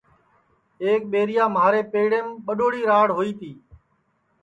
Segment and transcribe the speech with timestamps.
[0.85, 3.51] ایک ٻیریا مھارے پیڑیم ٻڈؔوڑی راڑ ہوئی تی